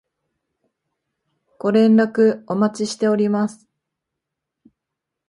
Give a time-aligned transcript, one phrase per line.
[1.59, 3.67] ご連絡お待ちしております